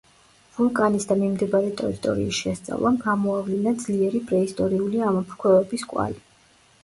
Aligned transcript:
ვულკანის 0.53 1.03
და 1.09 1.17
მიმდებარე 1.19 1.67
ტერიტორიის 1.81 2.39
შესწავლამ 2.45 2.97
გამოავლინა 3.05 3.75
ძლიერი 3.83 4.21
პრეისტორიული 4.31 5.05
ამოფრქვევების 5.11 5.85
კვალი. 5.93 6.19